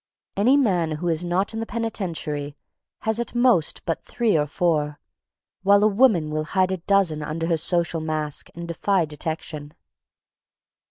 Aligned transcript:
Any 0.35 0.57
man 0.57 0.93
who 0.93 1.09
is 1.09 1.23
not 1.23 1.53
in 1.53 1.59
the 1.59 1.67
penitentiary 1.67 2.57
has 3.01 3.19
at 3.19 3.35
most 3.35 3.85
but 3.85 4.03
three 4.03 4.35
or 4.35 4.47
four, 4.47 4.99
while 5.61 5.83
a 5.83 5.87
woman 5.87 6.31
will 6.31 6.45
hide 6.57 6.71
a 6.71 6.77
dozen 6.77 7.21
under 7.21 7.45
her 7.45 7.57
social 7.57 8.01
mask 8.01 8.49
and 8.55 8.67
defy 8.67 9.05
detection. 9.05 9.75